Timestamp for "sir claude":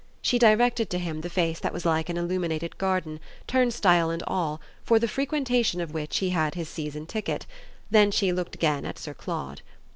8.97-9.61